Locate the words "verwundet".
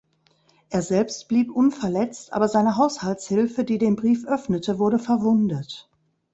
4.97-5.91